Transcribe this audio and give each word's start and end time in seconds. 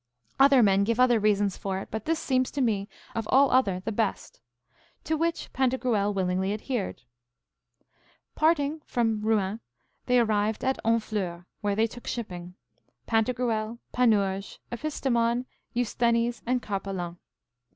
Other 0.39 0.63
men 0.63 0.83
give 0.83 0.99
other 0.99 1.19
reasons 1.19 1.57
for 1.57 1.77
it, 1.77 1.89
but 1.91 2.05
this 2.05 2.17
seems 2.17 2.49
to 2.53 2.61
me 2.61 2.89
of 3.13 3.27
all 3.29 3.51
other 3.51 3.81
the 3.81 3.91
best. 3.91 4.39
To 5.03 5.15
which 5.15 5.53
Pantagruel 5.53 6.11
willingly 6.11 6.53
adhered. 6.53 7.03
Parting 8.33 8.81
from 8.87 9.21
Rouen, 9.21 9.59
they 10.07 10.19
arrived 10.19 10.63
at 10.63 10.79
Honfleur, 10.83 11.45
where 11.61 11.75
they 11.75 11.85
took 11.85 12.07
shipping, 12.07 12.55
Pantagruel, 13.05 13.77
Panurge, 13.93 14.57
Epistemon, 14.71 15.45
Eusthenes, 15.75 16.41
and 16.47 16.63
Carpalin. 16.63 17.17